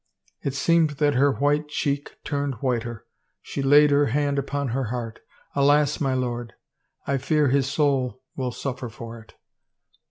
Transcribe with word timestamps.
It 0.41 0.55
seemed 0.55 0.97
that 0.97 1.13
her 1.13 1.33
white 1.33 1.67
cheek 1.67 2.15
turned 2.23 2.55
whiter. 2.55 3.05
She 3.39 3.61
laid 3.61 3.91
her 3.91 4.07
hand 4.07 4.39
upon 4.39 4.69
her 4.69 4.85
heart." 4.85 5.19
Alas, 5.55 5.99
my 6.01 6.15
lord, 6.15 6.53
I 7.05 7.19
fear 7.19 7.49
his 7.49 7.69
soul 7.69 8.23
will 8.35 8.51
suffer 8.51 8.89
for 8.89 9.19
it." 9.21 9.35